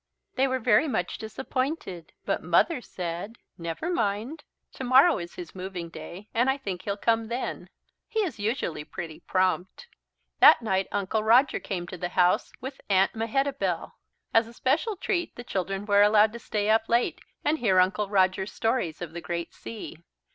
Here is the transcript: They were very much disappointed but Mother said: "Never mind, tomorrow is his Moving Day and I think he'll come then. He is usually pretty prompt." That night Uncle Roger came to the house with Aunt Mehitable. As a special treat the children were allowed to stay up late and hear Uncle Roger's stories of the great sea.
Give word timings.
They 0.33 0.47
were 0.47 0.57
very 0.57 0.87
much 0.87 1.19
disappointed 1.19 2.11
but 2.25 2.41
Mother 2.41 2.81
said: 2.81 3.37
"Never 3.55 3.87
mind, 3.91 4.43
tomorrow 4.73 5.19
is 5.19 5.35
his 5.35 5.53
Moving 5.53 5.89
Day 5.89 6.27
and 6.33 6.49
I 6.49 6.57
think 6.57 6.81
he'll 6.81 6.97
come 6.97 7.27
then. 7.27 7.69
He 8.07 8.21
is 8.21 8.39
usually 8.39 8.83
pretty 8.83 9.19
prompt." 9.19 9.85
That 10.39 10.63
night 10.63 10.87
Uncle 10.91 11.21
Roger 11.23 11.59
came 11.59 11.85
to 11.85 11.97
the 11.99 12.09
house 12.09 12.51
with 12.59 12.81
Aunt 12.89 13.13
Mehitable. 13.13 13.91
As 14.33 14.47
a 14.47 14.53
special 14.53 14.95
treat 14.95 15.35
the 15.35 15.43
children 15.43 15.85
were 15.85 16.01
allowed 16.01 16.33
to 16.33 16.39
stay 16.39 16.67
up 16.71 16.89
late 16.89 17.21
and 17.45 17.59
hear 17.59 17.79
Uncle 17.79 18.09
Roger's 18.09 18.51
stories 18.51 19.03
of 19.03 19.13
the 19.13 19.21
great 19.21 19.53
sea. 19.53 19.97